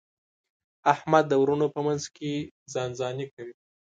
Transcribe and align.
احمد 0.93 1.23
د 1.27 1.33
وروڼو 1.41 1.67
په 1.75 1.79
منځ 1.87 2.03
کې 2.15 2.31
ځان 2.73 2.89
ځاني 2.99 3.25
کوي. 3.33 3.53